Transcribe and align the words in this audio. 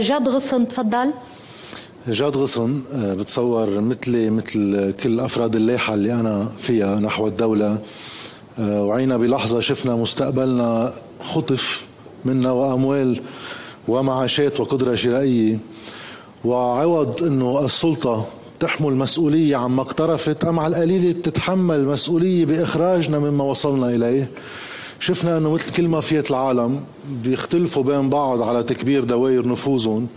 جاد 0.00 0.28
غصن 0.28 0.68
تفضل. 0.68 1.10
جاد 2.08 2.36
غصن 2.36 2.82
بتصور 2.94 3.80
مثلي 3.80 4.30
مثل 4.30 4.92
كل 5.02 5.20
أفراد 5.20 5.56
اللائحة 5.56 5.94
اللي 5.94 6.12
أنا 6.12 6.48
فيها 6.58 7.00
نحو 7.00 7.26
الدولة. 7.26 7.78
وعينا 8.58 9.16
بلحظة 9.16 9.60
شفنا 9.60 9.96
مستقبلنا 9.96 10.92
خطف 11.20 11.86
منا 12.24 12.50
وأموال 12.50 13.20
ومعاشات 13.88 14.60
وقدرة 14.60 14.94
شرائية. 14.94 15.58
وعوض 16.44 17.22
إنه 17.22 17.64
السلطة 17.64 18.26
تحمل 18.60 18.94
مسؤولية 18.96 19.56
عما 19.56 19.82
اقترفت 19.82 20.44
أم 20.44 20.60
على 20.60 20.76
القليلة 20.76 21.12
تتحمل 21.12 21.84
مسؤولية 21.84 22.44
بإخراجنا 22.46 23.18
مما 23.18 23.44
وصلنا 23.44 23.88
إليه. 23.88 24.30
شفنا 25.00 25.36
أنه 25.36 25.50
مثل 25.50 25.72
كل 25.72 25.88
مافيات 25.88 26.30
العالم 26.30 26.80
بيختلفوا 27.24 27.82
بين 27.82 28.08
بعض 28.08 28.42
على 28.42 28.62
تكبير 28.62 29.04
دوائر 29.04 29.48
نفوذهم 29.48 30.08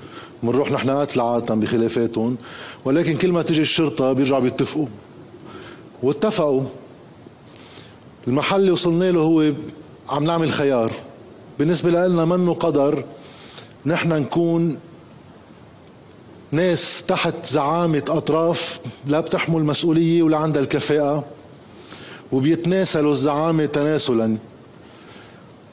بنروح 0.44 0.72
نحن 0.72 0.90
قتل 0.90 1.22
عادة 1.22 1.56
بخلافاتهم 1.56 2.38
ولكن 2.86 3.18
كل 3.18 3.32
ما 3.32 3.42
تيجي 3.42 3.62
الشرطة 3.62 4.14
بيرجعوا 4.14 4.42
بيتفقوا. 4.42 4.86
واتفقوا. 6.04 6.64
المحل 8.28 8.60
اللي 8.60 8.72
وصلنا 8.72 9.12
له 9.12 9.22
هو 9.22 9.52
عم 10.10 10.24
نعمل 10.24 10.50
خيار. 10.50 10.92
بالنسبة 11.60 11.90
لنا 12.08 12.26
منه 12.26 12.54
قدر 12.54 13.04
نحن 13.86 14.10
نكون 14.14 14.78
ناس 16.52 17.04
تحت 17.08 17.46
زعامة 17.46 18.04
أطراف 18.08 18.80
لا 19.08 19.20
بتحمل 19.20 19.64
مسؤولية 19.64 20.24
ولا 20.24 20.38
عندها 20.38 20.62
الكفاءة 20.62 21.26
وبيتناسلوا 22.32 23.12
الزعامة 23.12 23.66
تناسلا. 23.66 24.38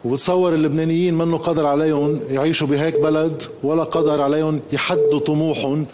وبتصور 0.07 0.55
اللبنانيين 0.55 1.15
منه 1.15 1.37
قدر 1.37 1.67
عليهم 1.67 2.21
يعيشوا 2.31 2.67
بهيك 2.67 3.01
بلد 3.01 3.43
ولا 3.63 3.83
قدر 3.85 4.23
عليهم 4.23 4.61
يحدوا 4.73 5.19
طموحهم. 5.19 5.87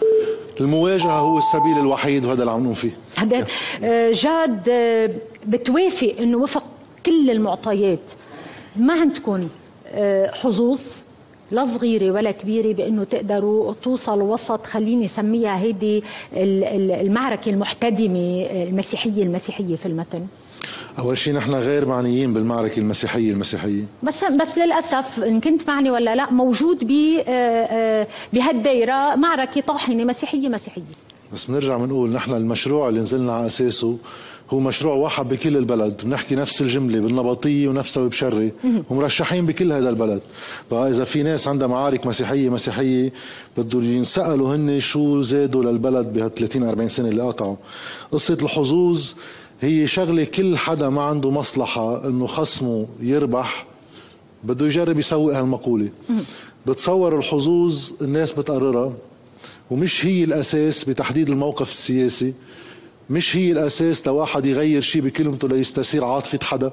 المواجهة 0.61 1.19
هو 1.19 1.37
السبيل 1.37 1.77
الوحيد 1.79 2.25
وهذا 2.25 2.41
اللي 2.41 2.51
عم 2.51 2.73
فيه. 2.73 2.91
آه، 3.83 4.11
جاد 4.11 4.69
آه، 4.69 5.09
بتوافق 5.47 6.15
إنه 6.19 6.37
وفق 6.37 6.63
كل 7.05 7.29
المعطيات. 7.29 8.11
ما 8.75 8.93
عندكم 8.93 9.47
آه، 9.87 10.31
حظوظ 10.31 10.81
لا 11.51 11.65
صغيرة 11.65 12.11
ولا 12.11 12.31
كبيرة 12.31 12.73
بإنه 12.73 13.03
تقدروا 13.03 13.73
توصلوا 13.83 14.33
وسط 14.33 14.65
خليني 14.65 15.05
أسميها 15.05 15.59
هيدي 15.59 16.03
المعركة 16.33 17.49
المحتدمة 17.49 18.47
المسيحية 18.51 19.23
المسيحية 19.23 19.75
في 19.75 19.85
المتن. 19.85 20.27
أول 20.99 21.17
شيء 21.17 21.33
نحن 21.33 21.53
غير 21.53 21.85
معنيين 21.85 22.33
بالمعركة 22.33 22.79
المسيحية 22.79 23.31
المسيحية. 23.31 23.85
بس 24.03 24.23
بس 24.23 24.57
للأسف 24.57 25.19
إن 25.23 25.39
كنت 25.39 25.67
معني 25.67 25.91
ولا 25.91 26.15
لا 26.15 26.31
موجود 26.31 26.83
ب 26.83 26.91
آه، 26.91 27.31
آه، 27.31 28.07
بهالدايره 28.33 29.15
معركة 29.15 29.61
طاحنة 29.61 30.03
مسيحية 30.03 30.47
مسيحية. 30.47 30.81
بس 31.33 31.45
بنرجع 31.45 31.77
بنقول 31.77 32.09
نحن 32.09 32.31
المشروع 32.33 32.89
اللي 32.89 32.99
نزلنا 32.99 33.33
على 33.33 33.45
أساسه 33.45 33.97
هو 34.49 34.59
مشروع 34.59 34.95
واحد 34.95 35.29
بكل 35.29 35.57
البلد. 35.57 36.01
بنحكي 36.03 36.35
نفس 36.35 36.61
الجملة 36.61 36.99
بالنبطية 36.99 37.67
ونفسها 37.67 38.07
بشري 38.07 38.51
ومرشحين 38.89 39.45
بكل 39.45 39.71
هذا 39.71 39.89
البلد. 39.89 40.21
بقى 40.71 40.89
إذا 40.89 41.03
في 41.03 41.23
ناس 41.23 41.47
عندها 41.47 41.67
معارك 41.67 42.07
مسيحية 42.07 42.49
مسيحية 42.49 43.13
بده 43.57 43.81
ينسألوا 43.83 44.55
هن 44.55 44.79
شو 44.79 45.21
زادوا 45.21 45.63
للبلد 45.63 46.13
بهال 46.13 46.35
30 46.35 46.63
40 46.63 46.87
سنة 46.87 47.09
اللي 47.09 47.21
قطعوا. 47.21 47.55
قصة 48.11 48.37
الحظوظ 48.41 49.13
هي 49.61 49.87
شغلة 49.87 50.23
كل 50.23 50.57
حدا 50.57 50.89
ما 50.89 51.01
عنده 51.01 51.31
مصلحة 51.31 52.07
إنه 52.07 52.25
خصمه 52.25 52.87
يربح 53.01 53.65
بده 54.43 54.65
يجرب 54.65 54.99
يسوق 54.99 55.35
هالمقولة. 55.37 55.89
بتصور 56.65 57.17
الحظوظ 57.17 57.89
الناس 58.01 58.31
بتقررها 58.33 58.93
ومش 59.71 60.05
هي 60.05 60.23
الأساس 60.23 60.83
بتحديد 60.83 61.29
الموقف 61.29 61.69
السياسي 61.71 62.33
مش 63.09 63.35
هي 63.37 63.51
الأساس 63.51 64.07
لواحد 64.07 64.45
يغير 64.45 64.81
شيء 64.81 65.01
بكلمته 65.01 65.47
ليستثير 65.47 66.05
عاطفة 66.05 66.39
حدا. 66.43 66.71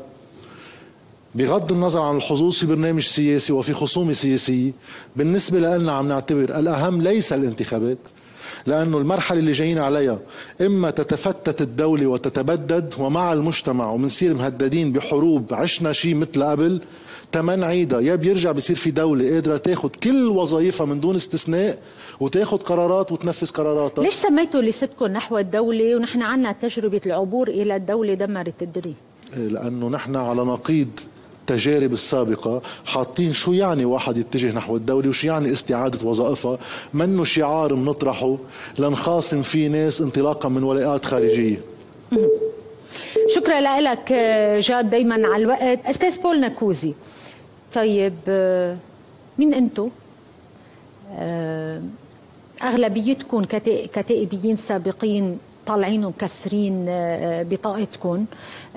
بغض 1.35 1.73
النظر 1.73 2.01
عن 2.03 2.17
الحظوظ 2.17 2.55
في 2.55 2.67
برنامج 2.67 3.03
سياسي 3.03 3.53
وفي 3.53 3.73
خصومة 3.75 4.13
سياسية 4.13 4.73
بالنسبة 5.17 5.59
لنا 5.59 5.93
عم 5.93 6.09
نعتبر 6.09 6.43
الأهم 6.59 7.03
ليس 7.03 7.33
الانتخابات 7.33 7.99
لأنه 8.67 8.99
المرحلة 8.99 9.39
اللي 9.41 9.53
جايين 9.53 9.79
عليها 9.79 10.19
إما 10.61 10.91
تتفتت 10.91 11.63
الدولة 11.63 12.07
وتتبدد 12.07 12.95
ومع 12.99 13.33
المجتمع 13.33 13.91
وبنصير 13.91 14.35
مهددين 14.35 14.93
بحروب 14.93 15.55
عشنا 15.55 15.93
شيء 15.93 16.15
مثل 16.15 16.45
قبل 16.45 16.81
تمن 17.33 17.65
عيدها. 17.65 18.01
يا 18.01 18.15
بيرجع 18.15 18.53
بصير 18.53 18.77
في 18.77 18.91
دولة 18.91 19.35
قادرة 19.35 19.57
تاخذ 19.57 19.89
كل 19.89 20.29
وظائفها 20.29 20.87
من 20.87 21.01
دون 21.01 21.15
استثناء 21.15 21.79
وتاخذ 22.21 22.57
قرارات 22.57 23.13
وتنفذ 23.13 23.51
قراراتها. 23.51 24.05
ليش 24.05 24.15
سميتوا 24.15 24.61
اللي 24.61 24.73
سبتكم 24.73 25.07
نحو 25.07 25.39
الدولة 25.39 25.97
ونحن 25.97 26.23
عنا 26.23 26.53
تجربة 26.53 27.01
العبور 27.07 27.49
إلى 27.49 27.77
الدولة 27.77 28.15
دمرت 28.15 28.63
الدنيا؟ 28.63 28.95
إيه، 29.37 29.49
لأنه 29.49 29.89
نحن 29.89 30.17
على 30.17 30.43
نقيض 30.45 30.89
التجارب 31.51 31.93
السابقة 31.93 32.63
حاطين 32.87 33.33
شو 33.33 33.53
يعني 33.53 33.85
واحد 33.85 34.17
يتجه 34.17 34.53
نحو 34.53 34.77
الدولة 34.77 35.09
وشو 35.09 35.27
يعني 35.27 35.53
استعادة 35.53 36.09
وظائفها؟ 36.09 36.59
منه 36.95 37.25
شعار 37.25 37.75
بنطرحه 37.75 38.37
لنخاصم 38.79 39.43
فيه 39.43 39.69
ناس 39.69 40.01
انطلاقا 40.01 40.49
من 40.49 40.63
ولاءات 40.63 41.05
خارجية؟ 41.05 41.61
شكرا 43.35 43.81
لك 43.81 44.13
جاد 44.69 44.91
دايما 44.91 45.29
على 45.29 45.43
الوقت. 45.43 45.87
أستاذ 45.87 46.23
بول 46.23 46.41
نكوزي. 46.41 46.95
طيب 47.75 48.15
آه، 48.29 48.77
مين 49.39 49.55
أنتم 49.55 49.91
آه، 51.13 51.83
أغلبيتكم 52.63 53.45
كتائبيين 53.93 54.57
سابقين 54.57 55.39
طالعين 55.67 56.05
ومكسرين 56.05 56.87
آه، 56.89 57.43
بطاقتكم. 57.43 58.25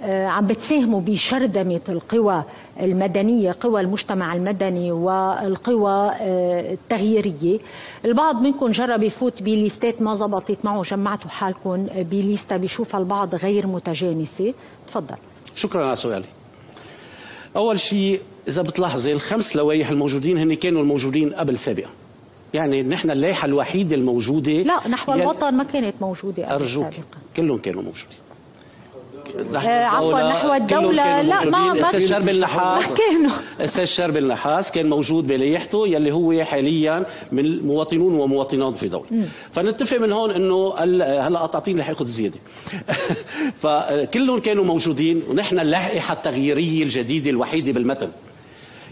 عم 0.03 0.47
بتساهموا 0.47 1.01
بشردمة 1.01 1.81
القوى 1.89 2.43
المدنية 2.79 3.55
قوى 3.61 3.81
المجتمع 3.81 4.35
المدني 4.35 4.91
والقوى 4.91 6.11
التغييرية. 6.21 7.59
البعض 8.05 8.41
منكم 8.41 8.71
جرب 8.71 9.03
يفوت 9.03 9.43
بليستات 9.43 10.01
ما 10.01 10.15
زبطت 10.15 10.57
معه 10.63 10.81
جمعتوا 10.81 11.29
حالكم 11.29 11.85
بليستا 11.85 12.57
بيشوفها 12.57 12.99
البعض 12.99 13.35
غير 13.35 13.67
متجانسة. 13.67 14.53
تفضل. 14.87 15.15
شكرا 15.55 15.85
على 15.85 15.95
سؤالي. 15.95 16.25
أول 17.55 17.79
شيء 17.79 18.21
إذا 18.47 18.61
بتلاحظي 18.61 19.13
الخمس 19.13 19.55
لوائح 19.55 19.89
الموجودين 19.89 20.37
هن 20.37 20.53
كانوا 20.53 20.81
الموجودين 20.81 21.33
قبل 21.33 21.57
سابقا. 21.57 21.89
يعني 22.53 22.83
نحن 22.83 23.11
اللائحة 23.11 23.45
الوحيدة 23.45 23.95
الموجودة 23.95 24.51
لا 24.51 24.87
نحو 24.87 25.11
يعني 25.11 25.23
الوطن 25.23 25.53
ما 25.53 25.63
كانت 25.63 25.95
موجودة 26.01 26.45
قبل 26.45 26.53
أرجوك 26.53 26.83
سابقا 26.83 27.17
كلهم 27.35 27.57
كانوا 27.57 27.81
موجودين. 27.81 28.23
آه 29.55 29.85
عفوا 29.85 30.29
نحو 30.29 30.53
الدولة 30.53 31.21
لا 31.21 31.45
ما 31.45 31.81
أستاذ 31.81 32.07
شرب 32.07 32.29
النحاس 32.29 32.95
كانوا. 32.95 33.31
أستاذ 33.59 33.85
شرب 33.85 34.17
النحاس 34.17 34.71
كان 34.71 34.89
موجود 34.89 35.27
بلايحته 35.27 35.87
يلي 35.87 36.11
هو 36.11 36.43
حاليا 36.43 37.05
من 37.31 37.65
مواطنون 37.65 38.13
ومواطنات 38.13 38.75
في 38.75 38.87
دولة. 38.87 39.05
فنتفق 39.51 39.97
من 39.97 40.11
هون 40.11 40.31
إنه 40.31 40.73
هلا 41.27 41.39
قطعتين 41.39 41.79
رح 41.79 41.89
ياخذ 41.89 42.05
زيادة. 42.05 42.39
فكلهم 43.63 44.39
كانوا 44.39 44.65
موجودين 44.65 45.23
ونحن 45.29 45.59
اللائحة 45.59 46.13
التغييرية 46.13 46.83
الجديدة 46.83 47.29
الوحيدة 47.29 47.71
بالمتن. 47.71 48.09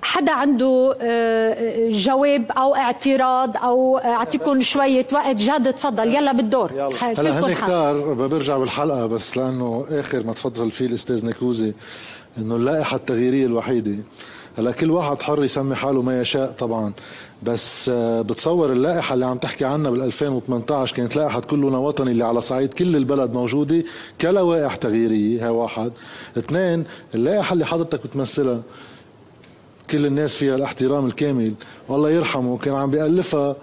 حدا 0.01 0.31
عنده 0.31 0.97
آه، 1.01 1.89
جواب 1.91 2.51
أو 2.51 2.75
اعتراض 2.75 3.57
أو 3.57 3.97
اعطيكم 3.97 4.62
شوية 4.62 5.07
وقت 5.13 5.35
جاد 5.35 5.73
تفضل 5.73 6.16
يلا 6.16 6.31
بالدور. 6.31 6.72
هلا 7.19 7.39
هن 7.39 7.53
كتار 7.53 8.13
برجع 8.13 8.57
بالحلقة 8.57 9.06
بس 9.07 9.38
لأنه 9.38 9.85
آخر 9.91 10.23
ما 10.23 10.34
تفضل 10.34 10.72
فيه 10.72 10.85
الأستاذ 10.85 11.25
نكوزي 11.25 11.73
إنه 12.38 12.56
اللائحة 12.56 12.97
التغييرية 12.97 13.45
الوحيدة. 13.45 13.95
هلا 14.57 14.72
كل 14.72 14.91
واحد 14.91 15.22
حر 15.22 15.44
يسمي 15.44 15.75
حاله 15.75 16.01
ما 16.01 16.22
يشاء 16.22 16.51
طبعا 16.51 16.94
بس 17.44 17.90
آه، 17.90 18.22
بتصور 18.22 18.72
اللائحة 18.72 19.13
اللي 19.13 19.25
عم 19.25 19.38
تحكي 19.38 19.66
عنها 19.66 19.91
بال 19.91 20.02
2018 20.02 20.96
كانت 20.96 21.16
لائحة 21.16 21.40
كلنا 21.40 21.78
وطني 21.78 22.11
اللي 22.11 22.26
على 22.26 22.41
صعيد 22.41 22.73
كل 22.73 22.96
البلد 22.96 23.34
موجودة 23.34 23.84
كلوائح 24.22 24.76
تغييرية 24.76 25.46
هي 25.46 25.49
واحد. 25.49 25.91
اثنين 26.37 26.84
اللائحة 27.16 27.53
اللي 27.53 27.66
حضرتك 27.66 28.03
بتمثلها 28.08 28.61
كل 29.91 30.05
الناس 30.05 30.35
فيها 30.35 30.55
الاحترام 30.55 31.05
الكامل. 31.05 31.53
والله 31.88 32.09
يرحمه 32.09 32.58
كان 32.58 32.73
عم 32.76 32.91
بيألفها 32.91 33.55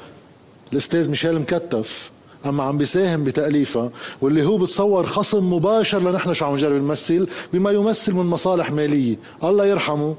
الأستاذ 0.72 1.10
ميشيل 1.10 1.38
مكتف. 1.38 2.10
أما 2.46 2.62
عم 2.62 2.78
بيساهم 2.78 3.25
بتأليفها 3.25 3.90
واللي 4.20 4.46
هو 4.46 4.58
بتصور 4.58 5.06
خصم 5.06 5.52
مباشر 5.52 5.98
لنحن 5.98 6.32
شو 6.32 6.44
عم 6.44 6.54
نجرب 6.54 6.82
نمثل 6.82 7.28
بما 7.52 7.70
يمثل 7.70 8.12
من 8.12 8.26
مصالح 8.26 8.70
مالية. 8.70 9.16
الله 9.44 9.66
يرحمه. 9.66 10.14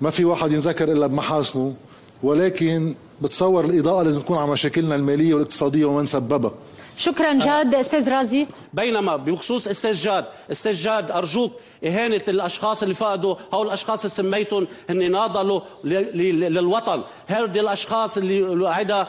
ما 0.00 0.10
في 0.10 0.24
واحد 0.24 0.52
ينذكر 0.52 0.92
إلا 0.92 1.06
بمحاسنه 1.06 1.74
ولكن 2.22 2.94
بتصور 3.22 3.64
الإضاءة 3.64 4.02
لازم 4.02 4.20
تكون 4.20 4.38
على 4.38 4.50
مشاكلنا 4.50 4.94
المالية 4.94 5.34
والاقتصادية 5.34 5.84
ومن 5.84 6.06
سببها 6.06 6.52
شكرا 6.96 7.38
جاد 7.38 7.74
أستاذ 7.74 8.08
رازي. 8.08 8.46
بينما 8.74 9.16
بخصوص 9.16 9.66
السجاد 9.68 10.24
السجاد 10.50 11.10
أرجوك 11.10 11.52
إهانة 11.84 12.22
الأشخاص 12.28 12.82
اللي 12.82 12.94
فقدوا 12.94 13.34
هؤلاء 13.52 13.66
الأشخاص 13.66 14.04
اللي 14.04 14.14
سميتهم 14.14 14.66
هن 14.90 15.10
ناضلوا 15.10 15.60
للوطن. 15.84 17.02
هؤلاء 17.32 17.60
الأشخاص 17.60 18.16
اللي 18.16 18.68
عدا 18.68 19.06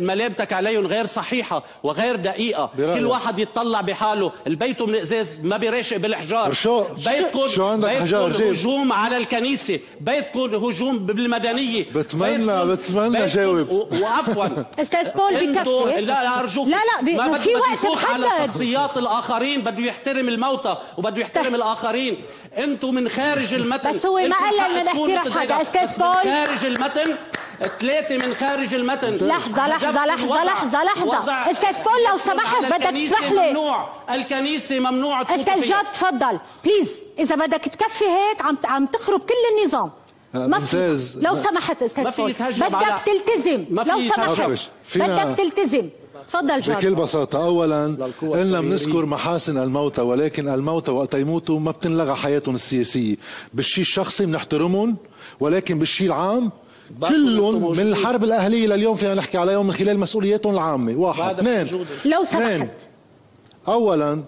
ملامتك 0.00 0.52
عليهم 0.52 0.86
غير 0.86 1.06
صحيحة 1.06 1.62
وغير 1.82 2.16
دقيقة. 2.16 2.70
برأيك. 2.78 2.98
كل 2.98 3.06
واحد 3.06 3.38
يتطلع 3.38 3.80
بحاله. 3.80 4.32
البيت 4.46 4.82
من 4.82 4.94
إزاز 4.94 5.40
ما 5.44 5.56
بيراشق 5.56 5.96
بالحجار. 5.96 6.52
شو 6.52 6.84
بيتكم 6.94 7.48
شو 7.48 7.66
عندك 7.66 7.88
حجار 7.88 8.26
بيتكم 8.26 8.44
هجوم 8.44 8.92
على 8.92 9.16
الكنيسة. 9.16 9.80
بيتكم 10.00 10.54
هجوم 10.54 10.98
بالمدنية. 10.98 11.84
بتمنى 11.94 12.64
بتمنى 12.64 13.26
جاوب. 13.26 13.92
وعفوا. 14.02 14.46
أستاذ 14.82 15.10
بول 15.16 15.54
بكفي. 15.54 16.00
لا 16.00 16.40
أرجوك. 16.40 16.68
لا 16.68 16.78
لا 17.02 17.28
ما 17.28 17.38
في 17.38 17.54
وقت 17.54 17.96
محدد 17.96 18.24
على 18.24 18.46
شخصيات 18.48 18.96
الآخرين 18.96 19.60
بده 19.60 19.82
يحترم 19.84 20.28
الموتى 20.28 20.76
وبده 20.98 21.20
يحترم 21.20 21.54
الآخرين. 21.54 22.16
أنتم 22.58 22.94
من 22.94 23.08
خارج 23.08 23.54
المتن. 23.54 23.92
بس 23.92 24.06
هو 24.06 24.14
ما 24.14 24.36
قال 24.36 24.72
لنا 24.72 24.82
الاحترام 24.82 25.32
حدا 25.32 25.62
أستاذ 25.62 25.98
بول. 25.98 26.22
خارج 26.22 26.64
المتن 26.64 27.14
ثلاثة 27.80 28.16
من 28.16 28.34
خارج 28.34 28.74
المتن. 28.74 29.14
لحظة 29.26 29.68
لحظة 29.68 30.06
لحظة 30.06 30.44
لحظة. 30.44 30.84
لحظة 30.84 31.50
أستاذ 31.50 31.74
بول 31.82 32.04
لو 32.10 32.18
سمحت 32.18 32.64
بدك 32.64 33.00
تسمح 33.00 33.32
لي. 33.32 33.48
ممنوع. 33.48 33.88
الكنيسة 34.10 34.78
ممنوع 34.78 35.22
أستاذ 35.22 35.68
جاد 35.68 35.90
تفضل. 35.92 36.38
please 36.64 36.88
إذا 37.18 37.36
بدك 37.36 37.60
تكفي 37.64 38.04
هيك 38.04 38.42
عم 38.42 38.58
عم 38.64 38.86
تخرب 38.86 39.20
كل 39.20 39.34
النظام. 39.62 39.90
آه، 40.34 40.46
ما 40.46 40.58
في 40.58 40.98
لو 41.20 41.34
سمحت 41.34 41.82
أستاذ 41.82 42.16
بول. 42.16 42.32
بدك 42.32 42.96
تلتزم. 43.06 43.64
لو 43.70 44.00
سمحت. 44.00 44.60
بدك 44.96 45.36
تلتزم. 45.36 45.88
تفضل 46.28 46.60
جاد. 46.60 46.76
بكل 46.76 46.94
بساطة 46.94 47.44
أولا 47.44 48.10
قلنا 48.22 48.60
بنذكر 48.60 49.06
محاسن 49.06 49.58
الموتى 49.58 50.02
ولكن 50.02 50.48
الموتى 50.48 50.90
وقت 50.90 51.14
يموتوا 51.14 51.60
ما 51.60 51.70
بتنلغى 51.70 52.14
حياتهم 52.14 52.54
السياسية. 52.54 53.16
بالشيء 53.54 53.82
الشخصي 53.82 54.26
بنحترمهم 54.26 54.96
ولكن 55.40 55.78
بالشيء 55.78 56.06
العام 56.06 56.50
كلهم 57.08 57.72
من 57.72 57.80
الحرب 57.80 58.24
الأهلية 58.24 58.66
لليوم 58.66 58.94
فينا 58.94 59.14
نحكي 59.14 59.38
عليهم 59.38 59.66
من 59.66 59.72
خلال 59.72 59.98
مسؤولياتهم 59.98 60.54
العامة. 60.54 60.96
واحد. 60.96 61.38
اثنين. 61.38 61.80
لو 62.04 62.24
سمحت. 62.24 62.68
أولا 63.68 64.22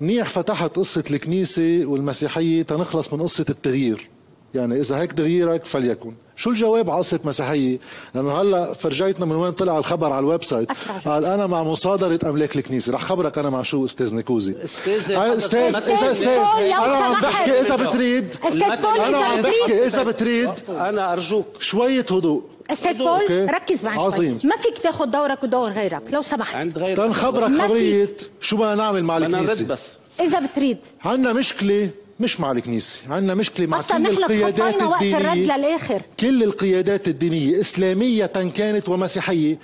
منيح 0.00 0.28
فتحت 0.28 0.76
قصة 0.76 1.04
الكنيسة 1.10 1.82
والمسيحية 1.84 2.62
تنخلص 2.62 3.12
من 3.12 3.22
قصة 3.22 3.46
التغيير. 3.50 4.08
يعني 4.54 4.80
إذا 4.80 4.96
هيك 4.96 5.12
تغييرك 5.12 5.64
فليكن. 5.64 6.14
شو 6.40 6.50
الجواب 6.50 6.90
على 6.90 6.98
قصه 6.98 7.20
مسيحية؟ 7.24 7.78
لأنه 8.14 8.40
هلا 8.40 8.74
فرجيتنا 8.74 9.26
من 9.26 9.36
وين 9.36 9.52
طلع 9.52 9.78
الخبر 9.78 10.12
على 10.12 10.18
ال 10.18 10.44
website. 10.44 10.68
قال 11.04 11.24
أنا 11.24 11.46
مع 11.46 11.62
مصادرة 11.62 12.18
أملاك 12.24 12.56
الكنيسة. 12.56 12.92
رح 12.92 13.04
خبرك 13.04 13.38
أنا 13.38 13.50
مع 13.50 13.62
شو 13.62 13.84
أستاذ 13.84 14.14
نيكوزي 14.14 14.54
أستاذ 14.64 15.12
أستاذ 15.12 15.76
إذا 15.76 16.10
أستاذ 16.10 16.28
أنا 16.28 16.96
عم 16.96 17.20
بحكي 17.20 17.60
إذا 17.60 17.76
بتريد. 17.76 18.34
أنا 18.44 19.18
عم 19.18 19.42
بحكي 19.42 19.86
إذا 19.86 20.02
بتريد. 20.02 20.50
أنا 20.68 21.12
أرجوك. 21.12 21.46
شوية 21.58 22.06
هدوء. 22.10 22.42
أستاذ 22.70 22.98
بول 22.98 23.50
ركز 23.54 23.84
معي 23.84 23.98
عظيم. 23.98 24.38
ما 24.44 24.56
فيك 24.56 24.78
تاخذ 24.78 25.06
دورك 25.06 25.42
ودور 25.42 25.70
غيرك 25.70 26.02
لو 26.12 26.22
سمحت. 26.22 26.54
عند 26.54 26.78
غيرك. 26.78 26.96
تنخبرك 26.96 27.60
خبرية 27.60 28.16
شو 28.40 28.56
بدنا 28.56 28.74
نعمل 28.74 29.04
مع 29.04 29.16
الكنيسة. 29.16 29.64
بس. 29.64 29.98
إذا 30.20 30.38
بتريد. 30.38 30.78
عندنا 31.04 31.32
مشكلة. 31.32 31.90
مش 32.20 32.40
مع 32.40 32.50
الكنيسة. 32.50 33.00
عندنا 33.10 33.34
مشكلة 33.34 33.66
مع 33.66 33.80
كل 33.82 34.06
القيادات 34.06 34.82
الدينية. 34.82 35.56
للآخر. 35.56 36.00
كل 36.20 36.42
القيادات 36.42 37.08
الدينية 37.08 37.60
إسلامية 37.60 38.26
كانت 38.26 38.88
ومسيحية. 38.88 39.58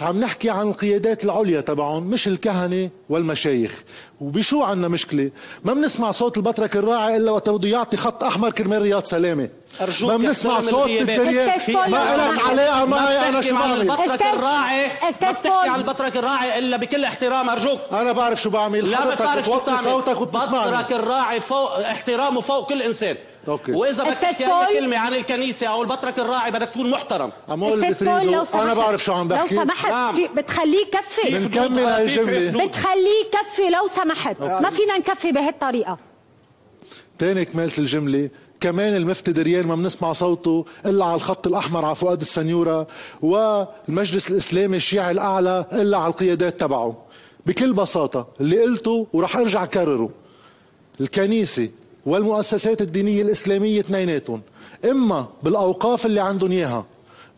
عم 0.00 0.20
نحكي 0.20 0.50
عن 0.50 0.68
القيادات 0.68 1.24
العليا 1.24 1.60
تبعهم 1.60 2.02
مش 2.02 2.28
الكهنة 2.28 2.90
والمشايخ. 3.08 3.82
وبشو 4.20 4.62
عنا 4.62 4.88
مشكلة؟ 4.88 5.30
ما 5.64 5.74
بنسمع 5.74 6.10
صوت 6.10 6.36
البطرك 6.36 6.76
الراعي 6.76 7.16
إلا 7.16 7.30
وقت 7.30 7.50
بده 7.50 7.68
يعطي 7.68 7.96
خط 7.96 8.24
أحمر 8.24 8.50
كرمال 8.50 8.82
رياض 8.82 9.04
سلامة. 9.04 9.48
أرجوك 9.80 10.10
ما 10.10 10.16
بنسمع 10.16 10.60
صوت 10.60 10.90
الدريان 10.90 11.58
ما 11.68 12.30
لك 12.32 12.44
علاقة 12.50 12.84
معي 12.84 13.28
أنا 13.28 13.40
شو 13.40 13.54
بعمل؟ 13.54 13.80
البطرك 13.80 14.22
الراعي. 14.22 14.86
ما 15.02 15.30
بتحكي 15.30 15.48
عن 15.68 15.80
البطرك 15.80 16.16
الراعي 16.16 16.58
إلا 16.58 16.76
بكل 16.76 17.04
احترام 17.04 17.50
أرجوك. 17.50 17.78
أنا 17.92 18.12
بعرف 18.12 18.42
شو 18.42 18.50
بعمل. 18.50 18.90
لا 18.90 19.14
بتعرف 19.14 19.46
شو 19.46 19.60
بتعمل. 19.60 19.84
صوتك 19.84 20.20
وبتسمعني. 20.20 20.68
البطرك 20.68 20.92
الراعي 20.92 21.40
فوق 21.40 21.78
احترامه 21.98 22.40
فوق 22.40 22.68
كل 22.68 22.82
إنسان. 22.82 23.16
okay. 23.48 23.72
وإذا 23.72 24.04
بدك 24.04 24.16
تحكي 24.16 24.44
أي 24.44 24.78
كلمة 24.80 24.96
عن 24.96 25.14
الكنيسة 25.14 25.66
أو 25.66 25.82
البطرك 25.82 26.18
الراعي 26.18 26.50
بدك 26.50 26.68
تكون 26.68 26.90
محترم. 26.90 27.32
عمول 27.48 27.90
بتريدوا 27.90 28.62
أنا 28.62 28.74
بعرف 28.74 29.04
شو 29.04 29.12
عم 29.12 29.28
بحكي. 29.28 29.54
لو 29.54 29.62
سمحت 29.62 29.90
نعم. 29.90 30.34
بتخليه 30.36 30.78
يكفي. 30.78 31.38
بنكمل 31.38 31.78
هاي 31.78 32.04
الجملة. 32.04 32.66
بتخليه 32.66 33.24
يكفي 33.26 33.70
لو 33.70 33.88
سمحت. 33.96 34.40
okay. 34.40 34.62
ما 34.62 34.70
فينا 34.70 34.98
نكفي 34.98 35.32
بهالطريقة. 35.32 35.98
تاني 37.18 37.44
كمالة 37.44 37.72
الجملة. 37.78 38.30
كمان 38.60 38.96
المفتي 38.96 39.32
دريان 39.32 39.66
ما 39.66 39.74
بنسمع 39.74 40.12
صوته 40.12 40.64
إلا 40.86 41.04
على 41.04 41.14
الخط 41.14 41.46
الأحمر 41.46 41.86
على 41.86 41.94
فؤاد 41.94 42.20
السنيورة 42.20 42.86
والمجلس 43.22 44.30
الإسلامي 44.30 44.76
الشيعي 44.76 45.10
الأعلى 45.10 45.64
إلا 45.72 45.98
على 45.98 46.06
القيادات 46.06 46.60
تبعه. 46.60 46.96
بكل 47.46 47.72
بساطة 47.72 48.28
اللي 48.40 48.62
قلته 48.62 49.06
وراح 49.12 49.36
أرجع 49.36 49.64
كرره 49.64 50.10
الكنيسة 51.00 51.68
والمؤسسات 52.08 52.80
الدينية 52.82 53.22
الإسلامية 53.22 53.80
اثنيناتهم 53.80 54.42
إما 54.90 55.26
بالأوقاف 55.42 56.06
اللي 56.06 56.20
عندهم 56.20 56.52
إياها 56.52 56.84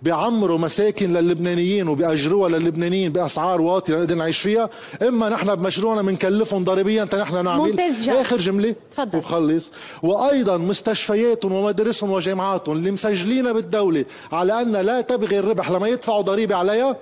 بيعمروا 0.02 0.58
مساكن 0.58 1.12
للبنانيين 1.12 1.88
وبيأجروها 1.88 2.48
للبنانيين 2.48 3.12
بأسعار 3.12 3.60
واطية 3.60 3.94
نقدر 3.96 4.14
نعيش 4.14 4.38
فيها 4.38 4.70
إما 5.02 5.28
نحن 5.28 5.54
بمشروعنا 5.54 6.02
بنكلفهم 6.02 6.64
ضريبيا 6.64 7.08
نحن 7.14 7.44
نعمل. 7.44 7.70
آخر 8.20 8.36
جملة. 8.36 8.74
تفضل. 8.90 9.18
وبخلص. 9.18 9.72
وأيضا 10.02 10.56
مستشفياتهم 10.56 11.52
ومدارسهم 11.52 12.10
وجامعاتهم 12.10 12.76
اللي 12.76 12.90
مسجلين 12.90 13.52
بالدولة 13.52 14.04
على 14.32 14.62
أن 14.62 14.72
لا 14.72 15.00
تبغي 15.00 15.38
الربح 15.38 15.70
لما 15.70 15.88
يدفعوا 15.88 16.22
ضريبة 16.22 16.56
عليها 16.56 16.96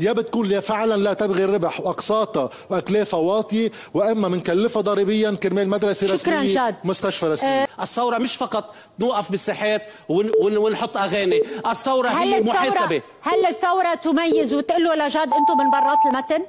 يا 0.00 0.12
بتكون 0.12 0.60
فعلا 0.60 0.94
لا 0.94 1.12
تبغي 1.14 1.44
الربح 1.44 1.80
واقساطها 1.80 2.50
واكلافها 2.70 3.20
واطيه 3.20 3.70
وأما 3.94 4.28
بنكلفها 4.28 4.82
ضريبيا 4.82 5.30
كرمال 5.42 5.68
مدرسة 5.68 6.06
شكرا 6.06 6.14
رسمية 6.34 6.54
جاد. 6.54 6.74
مستشفى 6.84 7.26
رسمي. 7.26 7.50
أه. 7.50 7.68
الثورة 7.80 8.18
مش 8.18 8.36
فقط 8.36 8.74
نوقف 8.98 9.30
بالساحات 9.30 9.82
ونحط 10.08 10.96
أغاني 10.96 11.42
الثورة 11.70 12.08
هي 12.08 12.40
محاسبه 12.40 13.02
هل 13.22 13.46
الثورة 13.46 13.94
تميز 13.94 14.54
وتقول 14.54 14.84
له 14.84 14.94
لجاد 14.94 15.28
أنتم 15.32 15.58
من 15.58 15.70
برات 15.70 15.98
المتن؟ 16.06 16.46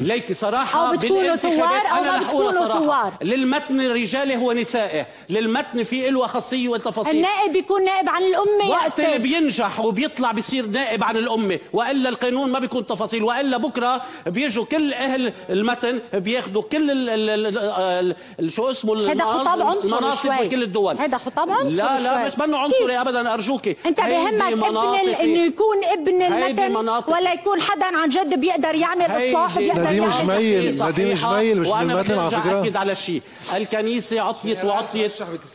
ليكي 0.00 0.34
صراحة 0.34 0.90
أو 0.90 0.96
ثوار 0.96 1.82
أو 1.90 1.98
أنا 1.98 2.20
صراحة. 2.52 2.78
ثوار. 2.78 3.12
للمتن 3.22 3.92
رجاله 3.92 4.42
ونسائه 4.42 5.06
للمتن 5.28 5.84
في 5.84 6.10
له 6.10 6.26
خاصية 6.26 6.68
وتفاصيل 6.68 7.16
النائب 7.16 7.52
بيكون 7.52 7.84
نائب 7.84 8.08
عن 8.08 8.22
الأمة 8.22 8.70
وقت 8.70 9.00
اللي 9.00 9.18
بينجح 9.18 9.80
وبيطلع 9.80 10.32
بيصير 10.32 10.66
نائب 10.66 11.04
عن 11.04 11.16
الأمة. 11.16 11.58
وإلا 11.72 12.08
القانون 12.08 12.52
ما 12.52 12.58
بيكون 12.58 12.86
تفاصيل. 12.86 13.22
وإلا 13.22 13.56
بكرة 13.56 14.02
بيجوا 14.26 14.64
كل 14.64 14.94
أهل 14.94 15.32
المتن 15.50 16.00
بياخذوا 16.14 16.62
كل 16.62 16.90
ال 16.90 18.14
ال 18.40 18.52
شو 18.52 18.70
اسمه 18.70 19.12
هذا 19.12 19.24
خطاب 19.24 19.62
عنصري 19.62 20.48
بكل 20.48 20.62
الدول. 20.62 20.98
هذا 20.98 21.18
خطاب 21.18 21.50
عنصري 21.50 21.70
لا 21.70 22.00
لا 22.00 22.26
مش 22.26 22.38
منه 22.38 22.58
عنصري 22.58 23.00
أبدا 23.00 23.34
أرجوكي 23.34 23.76
أنت 23.86 24.00
بهمك 24.00 24.42
ابن 24.42 24.76
إنه 25.20 25.46
يكون 25.46 25.84
ابن 25.84 26.22
المتن 26.22 26.76
ولا 27.12 27.32
يكون 27.32 27.60
حدا 27.60 27.86
عن 27.96 28.08
جد 28.08 28.40
بيقدر 28.40 28.74
يعمل 28.74 29.04
إصلاح 29.04 29.69
نديم 29.78 30.08
جميل 30.08 30.82
نديم 30.82 31.14
جميل 31.14 31.60
مش 31.60 31.68
من 31.68 31.90
المتن 31.90 32.18
على 32.18 32.30
فكرة. 32.30 32.62
أكد 32.62 32.76
على 32.76 32.94
شيء. 32.94 33.22
الكنيسة 33.54 34.20
عطيت 34.20 34.64
وعطيت. 34.64 35.12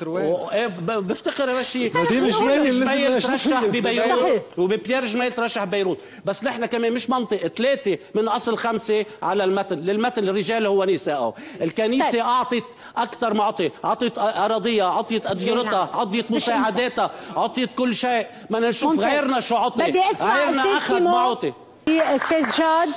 إيه، 0.07 0.67
بفتخر 0.87 1.49
على 1.49 1.63
شيء. 1.63 1.97
نديم 1.97 2.27
جميل 2.27 3.21
ترشح 3.21 3.63
ببيروت. 3.63 4.41
وبيير 4.57 5.05
جميل 5.05 5.31
ترشح 5.31 5.63
ببيروت. 5.63 5.97
بس 6.25 6.43
نحن 6.43 6.65
كمان 6.65 6.93
مش 6.93 7.09
منطق. 7.09 7.47
ثلاثة 7.47 7.97
من 8.15 8.27
أصل 8.27 8.57
خمسة 8.57 9.05
على 9.23 9.43
المتن. 9.43 9.79
للمتن 9.79 10.29
الرجال 10.29 10.65
هو 10.65 10.83
نساء 10.83 11.33
الكنيسة 11.61 12.11
طيب. 12.11 12.21
أعطت 12.21 12.63
أكثر 12.97 13.33
ما 13.33 13.43
أعطت. 13.43 13.71
أعطت 13.85 14.17
أراضيها 14.17 14.85
أعطت 14.85 15.25
أديرتها 15.25 15.89
أعطت 15.93 16.31
مساعداتها 16.31 17.11
أعطت 17.37 17.69
كل 17.77 17.95
شيء. 17.95 18.27
بدنا 18.49 18.69
نشوف 18.69 18.99
غيرنا 18.99 19.39
شو 19.39 19.55
عطي 19.55 19.83
غيرنا 19.83 20.77
أخذ 20.77 21.01
ما 21.01 21.19
عطي 21.19 21.53
أستاذ 21.89 22.45
جاد 22.57 22.89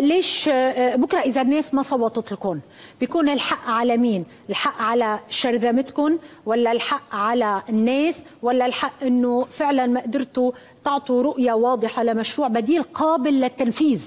ليش 0.00 0.48
آه 0.48 0.96
بكرة 0.96 1.18
إذا 1.20 1.40
الناس 1.42 1.74
ما 1.74 1.82
صوتت 1.82 2.32
لكم 2.32 2.60
بيكون 3.00 3.28
الحق 3.28 3.68
على 3.70 3.96
مين؟ 3.96 4.24
الحق 4.50 4.82
على 4.82 5.18
شرذمتكم 5.30 6.18
ولا 6.46 6.72
الحق 6.72 7.14
على 7.14 7.62
الناس 7.68 8.18
ولا 8.42 8.66
الحق 8.66 9.02
إنه 9.04 9.44
فعلا 9.44 9.86
ما 9.86 10.00
قدرتوا 10.00 10.52
تعطوا 10.84 11.22
رؤية 11.22 11.52
واضحة 11.52 12.02
لمشروع 12.02 12.48
بديل 12.48 12.82
قابل 12.82 13.40
للتنفيذ؟ 13.40 14.04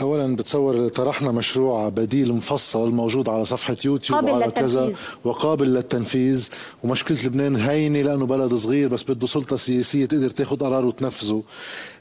اولا 0.00 0.36
بتصور 0.36 0.88
طرحنا 0.88 1.32
مشروع 1.32 1.88
بديل 1.88 2.32
مفصل 2.32 2.92
موجود 2.92 3.28
على 3.28 3.44
صفحة 3.44 3.76
يوتيوب 3.84 4.18
قابل 4.18 4.30
وعلى. 4.30 4.50
كذا 4.50 4.92
وقابل 5.24 5.74
للتنفيذ. 5.74 6.48
ومشكلة 6.84 7.18
لبنان 7.24 7.56
هينة 7.56 8.02
لأنه 8.02 8.26
بلد 8.26 8.54
صغير 8.54 8.88
بس 8.88 9.02
بده 9.02 9.26
سلطة 9.26 9.56
سياسية 9.56 10.06
تقدر 10.06 10.30
تاخذ 10.30 10.56
قرار 10.56 10.84
وتنفذه. 10.84 11.42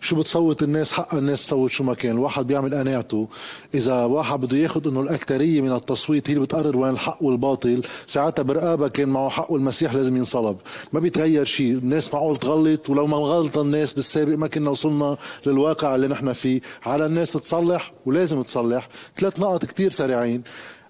شو 0.01 0.15
بتصوت 0.15 0.63
الناس؟ 0.63 0.91
حق 0.91 1.15
الناس 1.15 1.47
تصوت 1.47 1.71
شو 1.71 1.83
ما 1.83 1.93
كان. 1.93 2.11
الواحد 2.11 2.47
بيعمل 2.47 2.75
قناعته. 2.75 3.27
إذا 3.75 4.05
واحد 4.05 4.39
بده 4.39 4.57
ياخذ 4.57 4.87
إنه 4.87 5.01
الأكثرية 5.01 5.61
من 5.61 5.71
التصويت 5.71 6.29
هي 6.29 6.33
اللي 6.33 6.45
بتقرر 6.45 6.77
وين 6.77 6.93
الحق 6.93 7.23
والباطل. 7.23 7.81
ساعتها 8.07 8.43
برقابة 8.43 8.87
كان 8.87 9.09
معه 9.09 9.29
حق 9.29 9.51
والمسيح 9.51 9.93
لازم 9.93 10.17
ينصلب. 10.17 10.57
ما 10.93 10.99
بيتغير 10.99 11.45
شيء. 11.45 11.71
الناس 11.71 12.13
معقول 12.13 12.37
تغلط؟ 12.37 12.89
ولو 12.89 13.07
ما 13.07 13.17
غلط 13.17 13.57
الناس 13.57 13.93
بالسابق 13.93 14.33
ما 14.33 14.47
كنا 14.47 14.69
وصلنا 14.69 15.17
للواقع 15.45 15.95
اللي 15.95 16.07
نحن 16.07 16.33
فيه. 16.33 16.61
على 16.85 17.05
الناس 17.05 17.31
تصلح 17.31 17.86
ولازم 18.05 18.41
تصلح. 18.41 18.89
ثلاث 19.17 19.39
نقط 19.39 19.65
كتير 19.65 19.91
سريعين. 19.91 20.43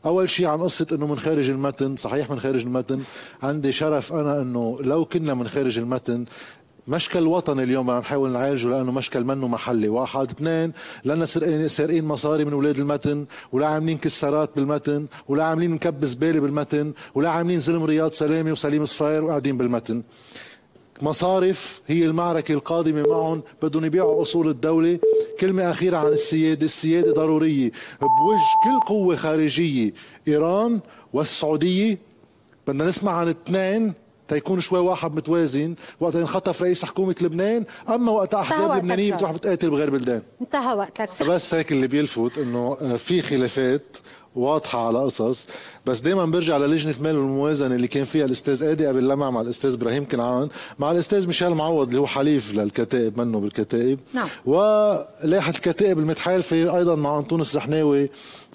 أول 0.06 0.30
شيء 0.30 0.46
عن 0.46 0.62
قصة 0.62 0.88
إنه 0.92 1.08
من 1.08 1.20
خارج 1.20 1.50
المتن 1.50 1.96
صحيح 1.96 2.32
من 2.32 2.40
خارج 2.40 2.62
المتن. 2.62 3.00
عندي 3.44 3.72
شرف 3.72 4.14
أنا 4.14 4.42
إنه 4.42 4.78
لو 4.82 5.06
كنا 5.06 5.34
من 5.34 5.48
خارج 5.48 5.80
المتن 5.80 6.26
مشكل 6.88 7.28
وطني 7.28 7.64
اليوم 7.64 7.88
بدنا 7.88 8.00
نحاول 8.00 8.30
نعالجه 8.30 8.68
لأنه 8.68 8.92
مشكل 8.92 9.24
منه 9.24 9.48
محلي، 9.48 9.90
واحد، 9.90 10.30
اثنين 10.30 10.72
لنا 11.06 11.26
سارقين 11.68 12.06
مصاري 12.06 12.46
من 12.46 12.54
أولاد 12.54 12.80
المتن، 12.80 13.26
ولا 13.52 13.68
عاملين 13.68 13.98
كسارات 13.98 14.50
بالمتن، 14.56 15.06
ولا 15.28 15.44
عاملين 15.44 15.72
مكب 15.72 16.06
زباله 16.06 16.40
بالمتن، 16.40 16.94
ولا 17.16 17.30
عاملين 17.30 17.60
زلم 17.60 17.84
رياض 17.84 18.12
سلامه 18.12 18.52
وسليم 18.52 18.86
صفاير 18.86 19.24
وقاعدين 19.24 19.58
بالمتن. 19.58 20.04
مصارف 21.02 21.82
هي 21.88 22.06
المعركة 22.06 22.52
القادمة 22.52 23.04
معهم 23.10 23.42
بدهم 23.62 23.86
يبيعوا 23.86 24.22
أصول 24.22 24.50
الدولة. 24.50 25.00
كلمة 25.40 25.72
أخيرة 25.72 25.98
عن 25.98 26.08
السيادة. 26.08 26.66
السيادة 26.66 27.12
ضرورية. 27.14 27.72
بوجه 28.02 28.40
كل 28.64 28.80
قوة 28.88 29.16
خارجية 29.16 29.94
إيران 30.28 30.80
والسعودية. 31.14 31.98
بدنا 32.68 32.86
نسمع 32.86 33.12
عن 33.12 33.28
اثنين 33.28 33.94
تيكون 34.28 34.60
شوي 34.60 34.80
واحد 34.80 35.16
متوازن. 35.16 35.76
وقت 36.00 36.16
ينخطف 36.16 36.62
رئيس 36.62 36.86
حكومة 36.86 37.16
لبنان 37.22 37.64
أما 37.90 38.12
وقت 38.12 38.34
أحزاب 38.34 38.72
لبنانية. 38.78 39.14
بتروح 39.14 39.32
بتقاتل 39.32 39.70
بغير 39.70 39.90
بلدان. 39.90 40.22
انتهى 40.42 40.74
وقتك. 40.74 41.24
بس 41.24 41.54
هيك 41.54 41.72
اللي 41.72 41.88
بيلفت 41.88 42.38
إنه 42.38 42.78
آه، 42.82 42.96
في 42.96 43.22
خلافات. 43.22 43.98
واضحة 44.38 44.88
على 44.88 45.00
قصص 45.00 45.46
بس 45.86 46.00
دائما 46.00 46.26
برجع 46.26 46.58
للجنة 46.58 46.96
مال 47.02 47.18
والموازنة 47.18 47.76
اللي 47.76 47.88
كان 47.88 48.06
فيها 48.06 48.26
الأستاذ 48.26 48.64
آدي 48.64 48.88
قبل 48.88 49.08
لمع 49.08 49.30
مع 49.30 49.42
الأستاذ 49.42 49.74
إبراهيم 49.74 50.08
كنعان. 50.08 50.50
مع 50.80 50.92
الأستاذ 50.92 51.28
ميشيل 51.28 51.50
معوض 51.50 51.88
اللي 51.88 52.00
هو 52.00 52.08
حليف 52.08 52.54
للكتائب 52.54 53.20
منه 53.20 53.40
بالكتائب. 53.40 54.00
نعم. 54.14 54.28
ولائحة 54.46 55.50
الكتائب 55.50 56.00
المتحالفة 56.00 56.78
أيضا 56.78 56.96
مع 56.96 57.18
أنطونس 57.18 57.48
الزحناوي 57.48 58.10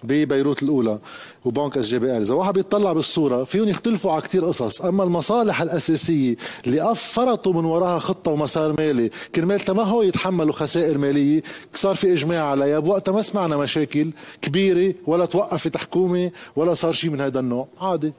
ببيروت 0.05 0.62
الأولى 0.62 0.99
وبنك 1.45 1.77
SGBL. 1.79 2.23
إذا 2.23 2.35
واحد 2.35 2.55
بيطلع 2.55 2.93
بالصورة 2.93 3.45
فيهم 3.45 3.69
يختلفوا 3.69 4.12
على 4.12 4.23
كتير 4.23 4.45
قصص. 4.45 4.83
أما 4.83 5.05
المصالح 5.05 5.62
الأساسية 5.62 6.37
اللي 6.67 6.91
أف 6.91 7.03
فرطوا 7.03 7.53
من 7.53 7.65
وراها 7.65 7.99
خطة 7.99 8.31
ومسار 8.31 8.75
مالي 8.79 9.11
كرمال 9.35 9.61
ما 9.69 9.83
هو 9.83 10.03
يتحملوا 10.03 10.53
خسائر 10.53 10.99
مالية 10.99 11.43
صار 11.75 11.95
في 11.95 12.12
إجماع 12.12 12.45
عليها. 12.45 12.79
بوقتها 12.79 13.12
ما 13.12 13.23
سمعنا 13.23 13.57
مشاكل 13.57 14.11
كبيرة 14.43 14.95
ولا 15.07 15.27
توقفت 15.27 15.72
حكومة 15.76 16.31
ولا 16.57 16.75
صار 16.75 16.93
شيء 16.93 17.11
من 17.11 17.21
هذا 17.21 17.41
النوع. 17.41 17.69
عادي. 17.81 18.12